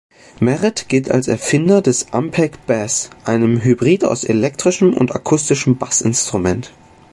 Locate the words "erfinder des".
1.27-2.11